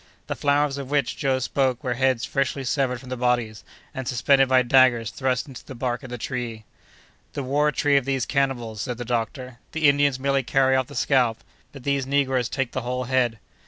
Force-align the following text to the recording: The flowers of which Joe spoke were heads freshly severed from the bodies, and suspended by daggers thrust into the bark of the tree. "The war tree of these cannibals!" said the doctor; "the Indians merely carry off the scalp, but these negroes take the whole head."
The 0.25 0.35
flowers 0.35 0.79
of 0.79 0.89
which 0.89 1.15
Joe 1.15 1.37
spoke 1.37 1.83
were 1.83 1.93
heads 1.93 2.25
freshly 2.25 2.63
severed 2.63 2.99
from 2.99 3.09
the 3.09 3.15
bodies, 3.15 3.63
and 3.93 4.07
suspended 4.07 4.49
by 4.49 4.63
daggers 4.63 5.11
thrust 5.11 5.47
into 5.47 5.63
the 5.63 5.75
bark 5.75 6.01
of 6.01 6.09
the 6.09 6.17
tree. 6.17 6.63
"The 7.33 7.43
war 7.43 7.71
tree 7.71 7.97
of 7.97 8.05
these 8.05 8.25
cannibals!" 8.25 8.81
said 8.81 8.97
the 8.97 9.05
doctor; 9.05 9.59
"the 9.73 9.87
Indians 9.87 10.19
merely 10.19 10.41
carry 10.41 10.75
off 10.75 10.87
the 10.87 10.95
scalp, 10.95 11.43
but 11.71 11.83
these 11.83 12.07
negroes 12.07 12.49
take 12.49 12.71
the 12.71 12.81
whole 12.81 13.03
head." 13.03 13.37